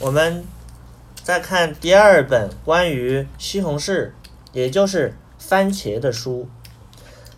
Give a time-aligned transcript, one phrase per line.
[0.00, 0.46] 我们
[1.22, 4.12] 再看第二本关于西红柿，
[4.54, 6.48] 也就是番茄的书。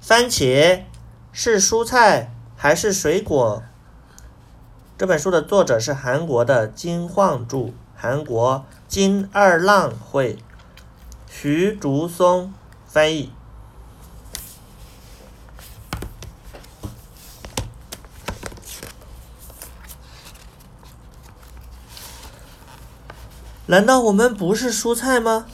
[0.01, 0.83] 番茄
[1.33, 3.65] 是蔬菜还是水果？
[4.97, 10.39] 这本书的作者是韩国的金晃柱，韩国金二浪绘，
[11.29, 12.55] 徐竹松
[12.87, 13.33] 翻译。
[23.73, 25.47] 难道我们不是蔬菜吗？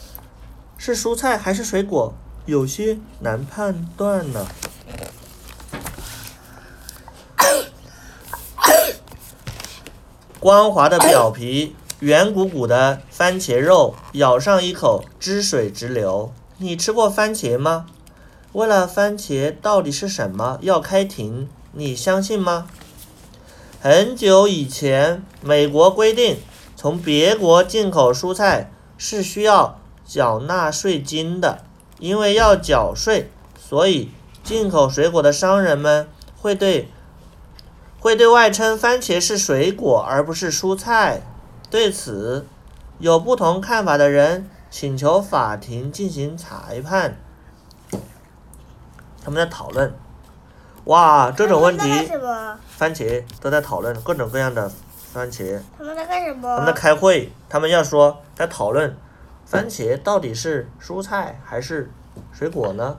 [0.76, 2.12] 是蔬菜还是水果？
[2.46, 4.44] 有些难判断呢。
[10.40, 16.32] 光滑的表皮，圆鼓鼓的番茄肉，咬上一口，汁水直流。
[16.56, 17.86] 你吃过番茄吗？
[18.50, 22.66] 为了番茄到底是什么要开庭，你相信吗？
[23.80, 26.38] 很久以前，美国规定。
[26.80, 31.64] 从别国进口蔬菜是需要缴纳税金的，
[31.98, 34.12] 因为要缴税，所以
[34.44, 36.88] 进口水果的商人们会对
[37.98, 41.22] 会对外称番茄是水果而不是蔬菜。
[41.68, 42.46] 对此，
[43.00, 47.18] 有不同看法的人请求法庭进行裁判。
[49.20, 49.92] 他们在讨论，
[50.84, 52.08] 哇，这种问题，
[52.68, 54.70] 番茄都在讨论各种各样的。
[55.12, 56.58] 番茄，他们在干什么？
[56.58, 58.96] 他们在开会，他们要说在讨论，
[59.46, 61.90] 番茄到底是蔬菜还是
[62.32, 62.98] 水果呢？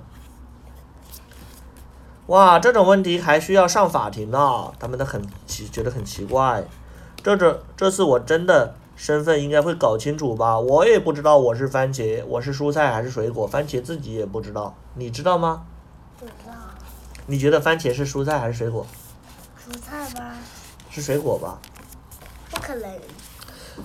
[2.27, 4.71] 哇，这种问题还需要上法庭呢？
[4.79, 6.63] 他们都很奇，觉得很奇怪。
[7.23, 10.59] 这这这次我真的身份应该会搞清楚吧？
[10.59, 13.47] 我也不知道我是番茄，我是蔬菜还是水果？
[13.47, 15.63] 番茄自己也不知道，你知道吗？
[16.19, 16.53] 不知道。
[17.27, 18.85] 你觉得番茄是蔬菜还是水果？
[19.57, 20.33] 蔬菜吧。
[20.89, 21.59] 是水果吧？
[22.69, 22.87] 可能。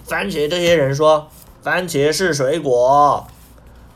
[0.05, 1.27] 番茄这些人说，
[1.63, 3.27] 番茄是水果。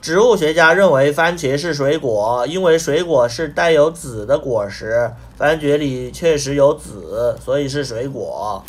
[0.01, 4.25] 植物学家认为番茄是水果，因为水果是带有籽。
[4.25, 8.65] 的果实，番茄里确实有籽，所以是水果。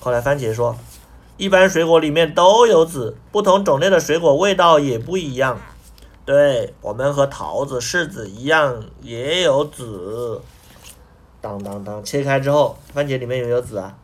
[0.00, 0.74] 后来番茄说，
[1.36, 5.60] 一般水果里面都有籽，不同种类的水果味道也不一样。
[6.24, 10.40] 对我们和桃子、柿子一样也有籽。
[11.42, 13.76] 当当当，切开之后，番茄里面有没有籽。
[13.76, 13.94] 啊？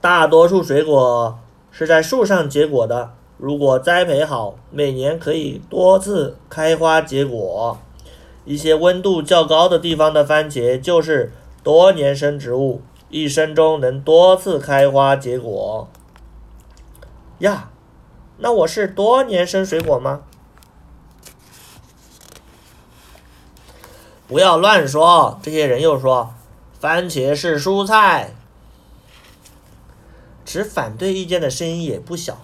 [0.00, 1.38] 大多数水果
[1.70, 7.78] 是在树上结果的，如果栽培好，每年可以多次开花结果。
[8.46, 12.80] 一些温度较高的地方的番茄就是多年生植物，
[13.10, 15.86] 一生中能多次开花结果。
[17.40, 17.68] 呀，
[18.38, 20.22] 那我是多年生水果吗？
[24.26, 25.38] 不要乱说！
[25.42, 26.32] 这些人又说，
[26.78, 28.34] 番茄是蔬菜。
[30.50, 32.42] 持反对意见的声音也不小，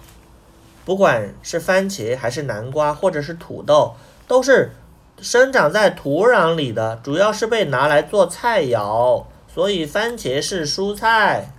[0.85, 3.97] 不管是番茄还是南瓜或者是土豆，
[4.29, 4.71] 都是
[5.19, 11.51] 生长在土壤里的，主要是被拿来做菜肴，所以番茄是蔬菜。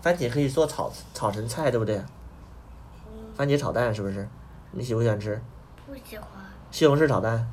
[0.00, 2.00] 番茄可以做炒炒成菜，对不对？
[3.36, 4.26] 番茄炒蛋是不是？
[4.70, 5.42] 你喜不喜欢吃？
[5.86, 6.26] 不喜欢。
[6.70, 7.46] 西红柿炒蛋。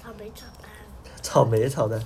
[0.00, 0.70] 草莓炒蛋。
[1.20, 2.00] 草莓炒蛋。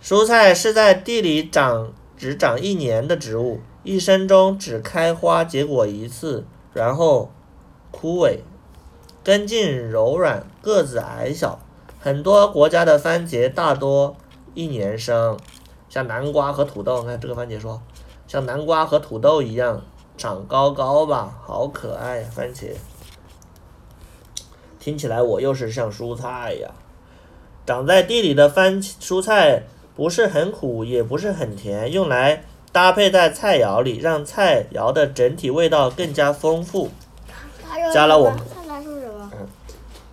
[0.00, 1.92] 蔬菜是在地里长。
[2.24, 7.30] 只长一年的植物，一生中只开花结果一次，然后
[7.90, 8.38] 枯萎。
[9.22, 11.60] 根茎柔软，个子矮小。
[12.00, 14.16] 很多国家的番茄大多
[14.54, 15.38] 一年生，
[15.90, 17.02] 像南瓜和土豆。
[17.02, 17.82] 看这个番茄说，
[18.26, 19.82] 像南瓜和土豆一样
[20.16, 22.28] 长高高吧，好可爱呀！
[22.34, 22.70] 番茄，
[24.80, 26.70] 听起来我又是像蔬菜呀。
[27.66, 29.64] 长在地里的番茄蔬菜。
[29.96, 36.90] 不是很苦，也不是很甜，用来搭配在菜肴里，让菜肴的整体味道更加丰富。
[37.92, 38.38] 加了我们，
[39.32, 39.48] 嗯，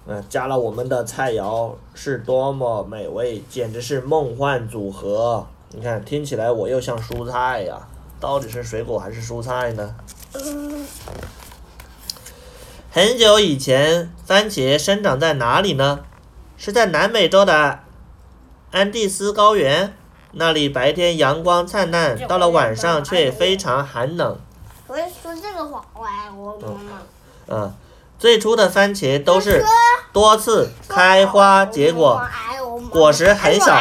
[0.07, 5.47] 嗯，加了我们的菜肴是多么美味，简直是梦幻组合。
[5.69, 7.87] 你看，听起来我又像蔬菜呀，
[8.19, 9.95] 到底是水果还是蔬菜呢？
[12.91, 16.01] 很久以前，番茄生长在哪里呢？
[16.57, 17.79] 是在南美洲的。
[18.71, 19.93] 安第斯高原，
[20.31, 24.39] 那里白天阳光灿烂，到了晚上却非常寒冷。
[24.87, 27.01] 我说这个话，我爱我妈妈。
[27.47, 27.73] 嗯，
[28.17, 29.61] 最初的番茄都是
[30.13, 32.25] 多次开花结果，
[32.89, 33.75] 果实很小，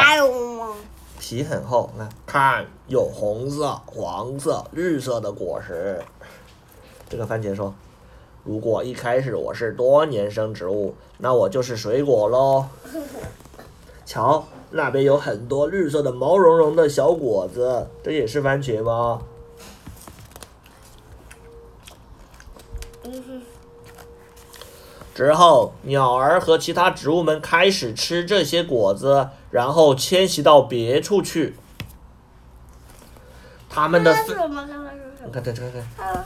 [1.17, 1.89] 皮很厚。
[1.97, 6.03] 来，看有红色、黄色、绿色的果实。
[7.09, 7.73] 这个番茄说
[8.43, 12.65] ：“如果一开始我是多年生植物，那我就是水果喽。”
[14.11, 19.21] 瞧，那边有很多绿色的毛茸茸的小果子，这也是番茄吗？
[25.15, 31.55] 之后，鸟儿和其他植物们开始吃这些果子，然后迁徙到别处去。
[33.69, 34.13] 它们的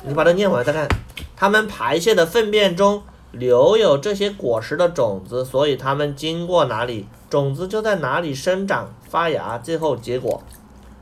[0.04, 0.88] 你把它念完再看。
[1.36, 3.04] 它们排泄的粪便中
[3.38, 10.42] 留有这些果实的种子，所以它们经过哪里，种子就在哪里生长发芽，最后结果。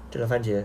[0.10, 0.64] 这个番茄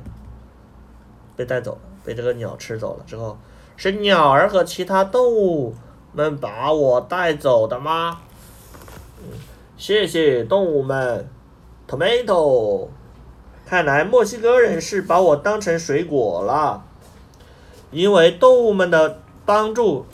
[1.37, 3.39] 被带走了，被这个鸟吃走了之后，
[3.77, 5.75] 是鸟儿和其他动物
[6.13, 8.19] 们把我带走的吗？
[9.19, 9.39] 嗯，
[9.77, 11.29] 谢谢动物们
[11.89, 12.89] ，tomato。
[13.67, 16.85] 看来墨西哥人是把我当成水果了。
[17.91, 20.05] 因为动物们的帮助，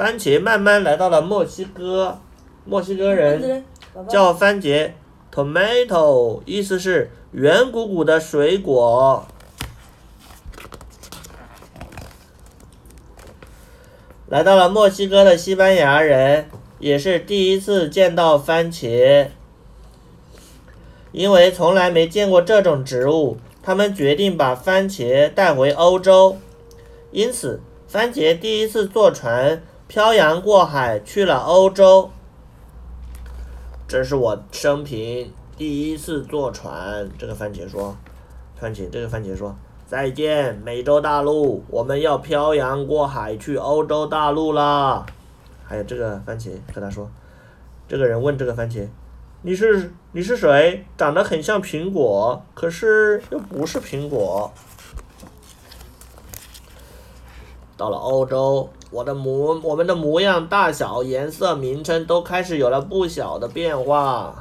[0.00, 2.18] 番茄慢慢来到了墨西哥。
[2.64, 3.62] 墨西哥人
[4.08, 4.92] 叫番茄
[5.30, 9.26] tomato，意思是圆鼓鼓的水果。
[14.28, 16.48] 来到了墨西哥的西班牙人
[16.78, 19.28] 也是第一次见到番茄，
[21.12, 26.38] 因为从来没见过这种植物，他们决定把番茄带回欧洲。
[27.10, 32.12] 因此，番茄第一次坐船漂洋过海去了欧洲。
[33.88, 37.10] 这是我生平第一次坐船。
[37.18, 37.96] 这个番茄说
[38.56, 39.52] ：“番茄，这个番茄说
[39.88, 45.04] 再见，美洲大陆，我们要漂洋过海去欧洲大陆啦。”
[45.66, 47.10] 还有这个番茄和他说
[47.88, 48.86] ：“这个人问这个番茄
[49.42, 50.84] ：‘你是你是谁？
[50.96, 54.52] 长得很像苹果，可是又不是苹果。’”
[57.80, 64.34] 到了欧洲，我的模我们的模样、大小、颜色、名称都开始有了不小的变化。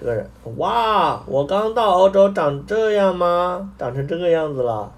[0.00, 1.22] 这个人，哇！
[1.26, 3.70] 我刚到欧洲，长这样吗？
[3.78, 4.90] 长成这个样子了，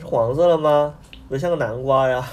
[0.00, 0.94] 是黄色了吗？
[1.28, 2.26] 不像个南瓜呀。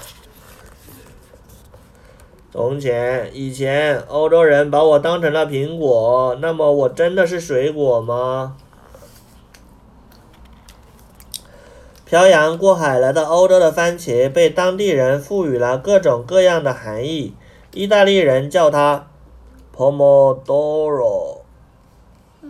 [2.50, 8.56] 从前，以前欧洲人把我当成了苹果，那么我真的是水果吗？
[12.12, 17.34] 漂洋过海来到欧洲的番茄被当地人赋予了各种各样的含义。
[17.72, 19.06] 意大利人叫它
[19.74, 21.38] pomodoro，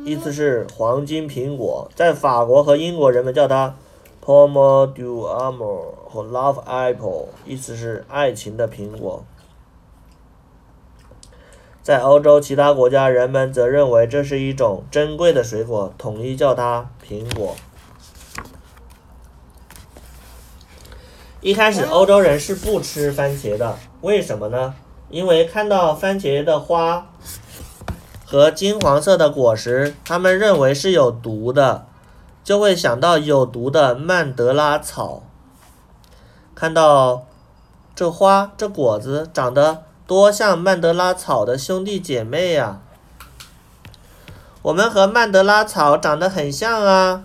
[0.05, 1.88] 意思是黄金苹果。
[1.94, 3.76] 在法国和英国，人们叫它
[4.20, 9.23] pomodoro 和 love apple，意思是爱情的苹果。
[11.85, 17.55] 在欧洲其他国家，人们则认为这是一种珍贵的水果，统一叫它苹果。
[21.44, 24.75] 一开始，欧洲人是不吃番茄的，为什么呢？
[25.11, 27.09] 因为看到番茄的花
[28.25, 31.85] 和金黄色的果实，他们认为是有毒的，
[32.44, 35.25] 就会想到有毒的曼德拉草。
[36.55, 37.25] 看到
[37.93, 42.81] 这花、这果子长得多像曼德拉草的兄弟姐妹呀！
[44.62, 47.25] 我们和曼德拉草长得很像啊！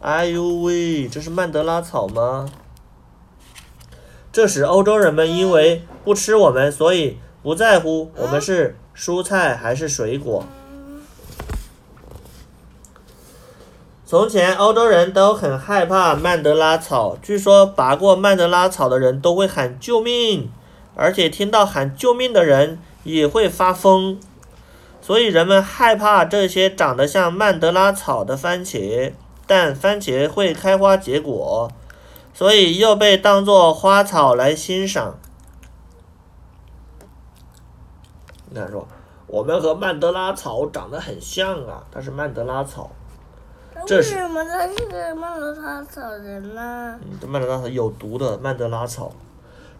[0.00, 2.48] 哎呦喂，这是曼德拉草吗？
[4.34, 10.44] 这时，欧洲人们因为不吃我们，所以不在乎我们是蔬菜还是水果。
[14.04, 20.50] 从前，欧洲人都很害怕曼德拉草，据说拔过曼德拉草的人都会喊救命，
[20.96, 24.18] 而且听到喊救命的人也会发疯。
[25.00, 29.12] 所以，人们害怕这些长得像曼德拉草的番茄，
[29.46, 31.70] 但番茄会开花结果。
[32.34, 35.16] 所以又被当作花草来欣赏。
[38.50, 38.86] 你看，说
[39.28, 42.90] 我们和曼德拉草长得很像啊，它是曼德拉草。
[43.86, 46.98] 这是为什么他是个曼德拉草人呢？
[47.02, 49.12] 嗯，曼德拉草有毒的曼德拉草。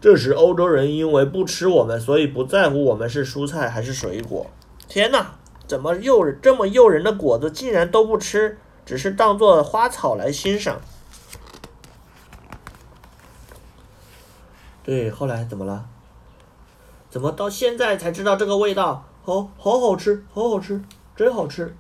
[0.00, 4.46] 这时，欧洲人因为不吃我们，所以不在乎我们是蔬菜还是水果。
[4.86, 5.34] 天哪，
[5.66, 10.80] 怎么诱人这么诱人的果子竟然都不吃，只是当做花草来欣赏？
[14.84, 15.86] 对，后来怎么了？
[17.08, 19.04] 怎么到现在才知道这个味道？
[19.22, 20.82] 好，好好吃，好好吃，
[21.16, 21.74] 真好吃。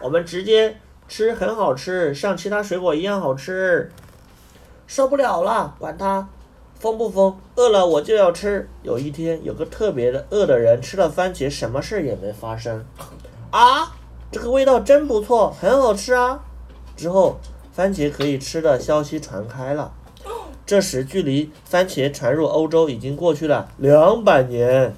[0.00, 3.92] 我们直接吃很好吃，像其他水果一样好吃。
[4.86, 6.26] 受不了了，管它
[6.78, 8.66] 疯不疯，饿了我就要吃。
[8.82, 12.82] 有一天，有个特别的饿的人吃了番茄，什么事也没发生。
[13.50, 13.92] 啊，
[14.32, 16.42] 这个味道真不错，很好吃啊！
[16.96, 17.38] 之后，
[17.72, 19.92] 番茄可以吃的消息传开了。
[20.68, 24.94] 这时，距离番茄传入欧洲已经过去了两百年。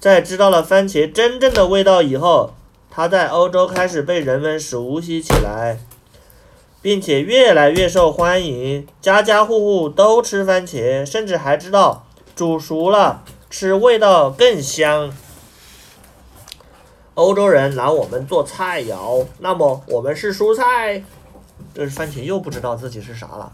[0.00, 2.52] 在知道了番茄真正的味道以后，
[2.90, 5.78] 它在欧洲开始被人们熟悉起来，
[6.82, 8.84] 并且越来越受欢迎。
[9.00, 15.14] 家家户户都吃番茄，甚至还知道煮熟了吃味道更香。
[17.14, 21.04] 欧洲人拿我们做菜肴，那么我们是蔬菜。
[21.72, 23.52] 这是番茄又不知道自己是啥了。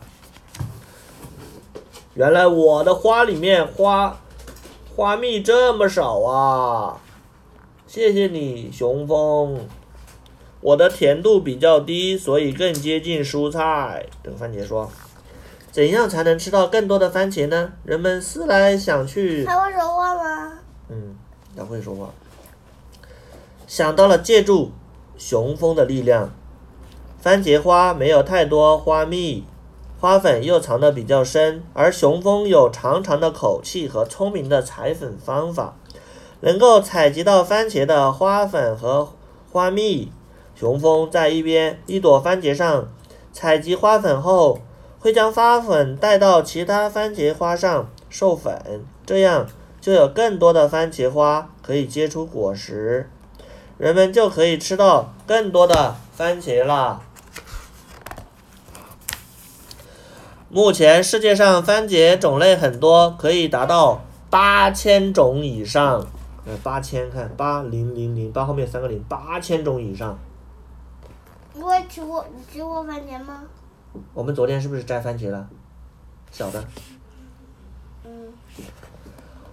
[2.19, 4.19] 原来我的花里面花
[4.97, 7.01] 花蜜这么少啊！
[7.87, 9.61] 谢谢你，雄蜂。
[10.61, 14.05] 我的甜度比较低，所以更接近蔬菜。
[14.21, 14.91] 等番茄说
[15.71, 19.45] ：“怎样才能吃到更多的番茄呢？”人们思来想去。
[19.45, 20.59] 他会说话吗？
[20.89, 21.15] 嗯，
[21.57, 22.11] 他会说话。
[23.69, 24.73] 想到了借助
[25.17, 26.35] 雄蜂的力量，
[27.21, 29.45] 番茄花没有太多花蜜，
[30.01, 35.75] 花粉又藏得比较深，而雄蜂有长长的口气和聪明的采粉方法，
[36.41, 39.09] 能够采集到番茄的花粉和
[39.51, 40.13] 花蜜。
[40.55, 42.89] 雄蜂在一边一朵番茄上
[43.33, 44.61] 采集花粉后，
[45.01, 49.49] 会将花粉带到其他番茄花上授粉，这样
[49.81, 53.11] 就有更多的番茄花可以结出果实。
[53.77, 57.01] 人们就可以吃到更多的番茄啦。
[60.51, 66.07] 目前世界上番茄种类很多，可以达到八千种以上。
[66.47, 70.19] 呃，八千，看八零零零八后面三个零，八千种以上。
[71.53, 73.43] 你会吃过你吃过番茄吗？
[74.15, 75.47] 我们昨天是不是摘番茄了？
[76.31, 76.65] 小的。
[78.07, 78.33] 嗯。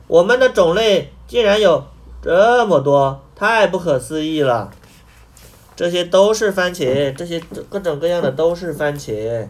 [0.08, 1.84] 我们的种类竟然有
[2.22, 3.22] 这么多！
[3.36, 4.72] 太不可思议了！
[5.76, 7.38] 这些都是番茄，这些
[7.70, 9.46] 各种各样的都是番茄，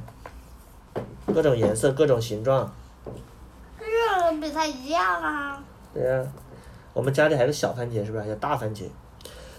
[1.33, 2.71] 各种颜色，各种形状。
[3.79, 5.61] 这个比它一样啊。
[5.93, 6.23] 对呀，
[6.93, 8.23] 我们家里还有小番茄，是不是？
[8.23, 8.83] 还有大番茄，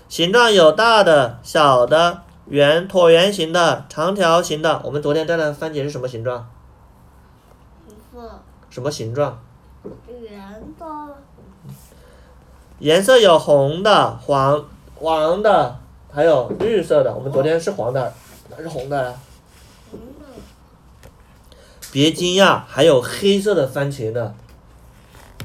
[0.09, 4.81] 形状有大的、小的、圆、椭圆形的、长条形的。
[4.85, 6.49] 我们昨天摘的番茄是什么形状？
[7.87, 8.41] 红色。
[8.71, 9.39] 什么形状？
[10.07, 10.87] 圆的。
[12.79, 14.63] 颜色有红的、黄
[14.95, 15.79] 黄的，
[16.13, 17.15] 还有绿色的。
[17.15, 18.13] 我们昨天是黄的，
[18.51, 19.15] 哪是红的？
[19.91, 20.27] 红的。
[21.97, 24.35] 别惊讶，还有黑色的番茄呢。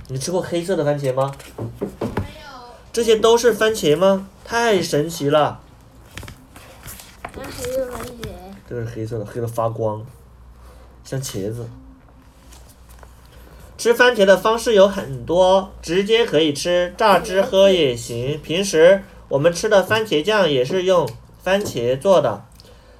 [0.09, 1.33] 你吃过黑色的番茄吗？
[1.97, 2.05] 没
[2.43, 2.49] 有。
[2.91, 4.27] 这些都是番茄吗？
[4.43, 5.61] 太神奇了。
[7.33, 8.27] 这黑色番茄。
[8.67, 10.05] 这个是黑色的，黑的发光，
[11.05, 11.69] 像茄子。
[13.77, 18.37] 吃番茄的方式有很多，直接可以吃，榨汁喝也行。
[18.41, 21.07] 平时我们吃的番茄酱也是用
[21.41, 22.43] 番茄做的。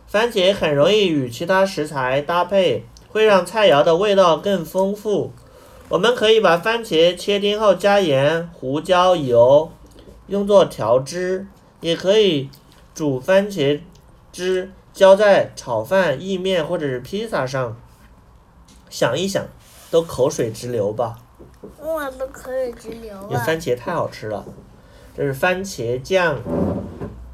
[0.08, 5.32] 番茄很容易与其他食材搭配，会让菜肴的味道更丰富。
[5.90, 9.70] 我们可以把番茄切丁后加盐、胡椒、油，
[10.28, 11.46] 用作调汁；
[11.82, 12.50] 也可以
[12.96, 13.80] 煮番茄
[14.32, 17.78] 汁，浇在炒饭、意面或者是披萨上。
[18.90, 19.46] 想一想。
[19.92, 21.18] 都口水直流吧！
[21.78, 24.46] 我都口水直流因为番茄太好吃了，
[25.14, 26.38] 这是番茄酱，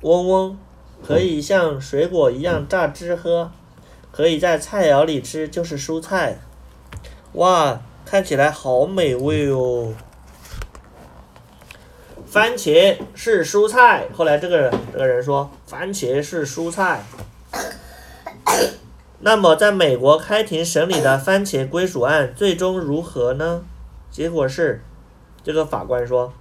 [0.01, 0.57] 嗡嗡，
[1.05, 3.51] 可以像水果一样榨汁喝，
[4.17, 6.39] 可以在菜肴里吃，就是蔬菜。
[7.33, 9.93] 哇，看起来好美味哦！
[12.25, 14.07] 番茄是蔬菜。
[14.11, 17.03] 后来这个这个人说，番茄是蔬菜。
[19.19, 23.61] 那么，在美国开庭审理的番茄归属案最终如何呢？
[24.09, 24.81] 结果是，
[25.43, 26.33] 这个法官说，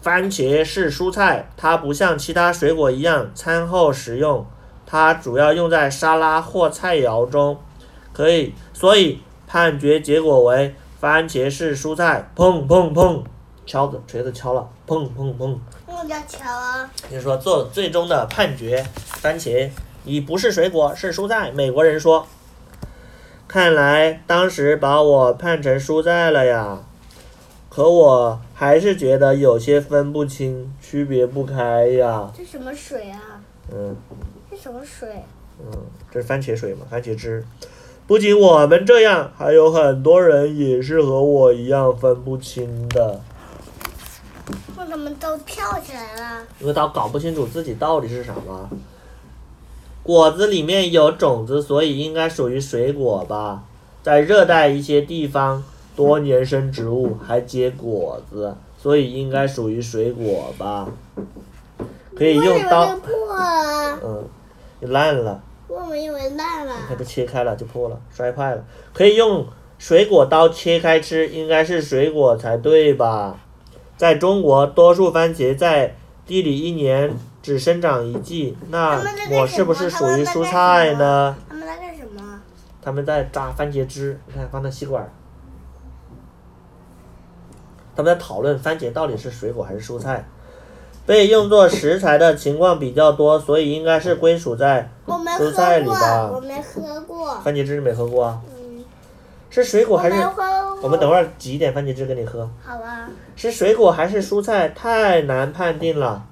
[0.00, 4.46] 番茄是蔬菜，它不像其他水果一样餐后食用，
[4.92, 7.58] 它主要用在沙拉或菜肴中，
[8.12, 12.30] 可以，所以判决结果为番茄是蔬菜。
[12.36, 13.22] 砰砰砰，
[13.64, 15.56] 敲子锤子敲了，砰砰砰。
[15.86, 16.90] 我叫敲啊。
[17.10, 18.84] 就是说，做最终的判决，
[19.22, 19.70] 番茄。
[20.04, 21.50] 已不是水果，是蔬菜。
[21.52, 22.26] 美国人说
[23.48, 26.80] ：“看来当时把我判成蔬菜了呀，
[27.70, 33.40] 可我还是觉得有些分不清，区别不开呀。”这什么水啊？
[33.72, 33.96] 嗯。
[34.62, 35.08] 这什么水？
[35.58, 35.72] 嗯，
[36.08, 36.86] 这是番茄水嘛？
[36.88, 37.44] 番茄汁。
[38.06, 43.20] 不仅我们这样，还有很多人也是和我一样分不清的。
[44.78, 46.46] 为什么都跳起来了？
[46.60, 48.70] 因为他搞不清楚自己到底是什么。
[50.04, 53.64] 果子里面有种子，所以应该属于水果吧。
[54.04, 55.64] 在热带一些地方，
[55.96, 60.88] 多年生植物还结果子，所以应该属于水果吧。
[62.14, 62.96] 可以用刀。
[64.04, 64.24] 嗯，
[64.86, 65.42] 烂了。
[65.68, 66.74] 我们以为烂了。
[66.88, 68.64] 它都切开了就破了，摔坏了。
[68.92, 69.46] 可以用
[69.78, 73.38] 水果刀切开吃，应该是水果才对吧？
[73.96, 75.94] 在中国，多数番茄在
[76.26, 81.36] 地里一年只生长一季，那他们在干么是不是属于蔬菜呢？
[81.48, 82.40] 他们在干什么？
[82.82, 85.10] 他们在榨番茄汁，你看放在吸管。
[87.94, 90.26] 他们在讨论番茄到底是水果还是蔬菜。
[91.04, 97.40] 被用作食材的情况比较多，所以应该是归属在蔬菜，里吧我没喝过。
[97.44, 98.40] 番茄汁，你没喝过啊？
[98.56, 98.84] 嗯，
[99.50, 100.16] 是水果还是。
[100.80, 102.48] 我们等会儿挤一点番茄汁给你喝。
[102.64, 103.08] 好啊。
[103.34, 106.24] 是水果还是蔬菜太难判定了，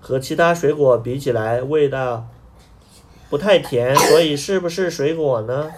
[0.00, 2.26] 和其他水果比起来，味道
[3.30, 5.70] 不太甜，所以是不是水果呢？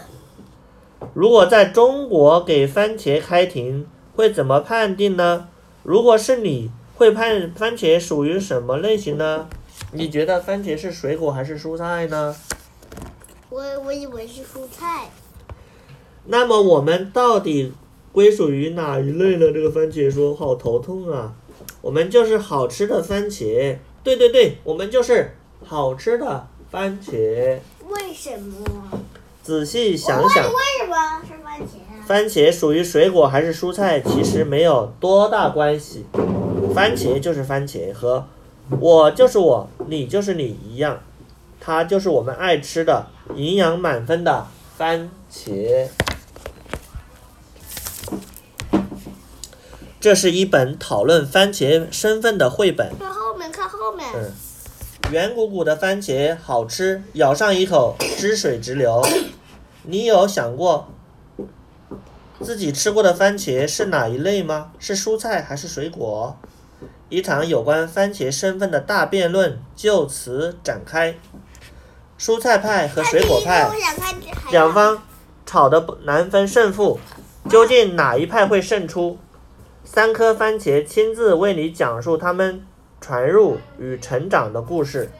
[1.14, 3.86] 如果在中国给番茄开庭，
[4.16, 5.48] 会怎么判定呢？
[5.82, 9.48] 如果是你，会判番茄属于什么类型呢？
[9.92, 12.36] 你觉得番茄是水果还是蔬菜呢？
[13.48, 15.08] 我我以为是蔬菜。
[16.26, 17.72] 那么我们到底
[18.12, 19.50] 归属于哪一类呢？
[19.50, 21.32] 这个番茄说好头痛啊！
[21.80, 27.58] 我们就是好吃的番茄，对对对，我们就是好吃的番茄。
[27.88, 28.62] 为什么？
[29.42, 31.89] 仔细想想为什么是番茄啊？
[32.10, 36.04] 番茄属于水果还是蔬菜，其实没有多大关系。
[36.74, 38.26] 番茄就是番茄，和
[38.80, 40.98] 我就是我，你就是你一样，
[41.60, 45.86] 它就是我们爱吃的、营养满分的番茄。
[50.00, 52.90] 这是一本讨论番茄身份的绘本。
[52.98, 54.08] 看后面，看后面。
[54.16, 54.32] 嗯
[55.12, 59.00] 圆鼓鼓的番茄好吃，咬上一口汁水直流。
[59.84, 60.88] 你有想过
[62.42, 64.72] 自己吃过的番茄是哪一类吗？
[64.78, 66.36] 是蔬菜还是水果？
[67.10, 71.16] 一场有关番茄身份的大辩论就此展开。
[72.18, 73.68] 蔬菜派和水果派
[74.50, 75.02] 两方
[75.44, 76.98] 吵得不难分胜负，
[77.48, 79.18] 究竟哪一派会胜出？
[79.84, 82.64] 三颗番茄亲自为你讲述他们
[83.00, 85.10] 传入与成长的故事。